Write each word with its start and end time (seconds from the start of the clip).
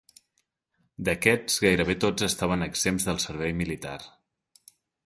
D'aquests 1.09 1.59
gairebé 1.65 1.97
tots 2.07 2.27
estaven 2.31 2.69
exempts 2.71 3.09
del 3.11 3.25
servei 3.29 3.57
militar. 3.65 3.97